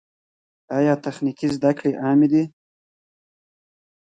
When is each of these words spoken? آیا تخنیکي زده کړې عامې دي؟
آیا 0.77 0.93
تخنیکي 1.05 1.47
زده 1.55 1.71
کړې 1.77 1.91
عامې 2.03 2.27
دي؟ 2.33 2.43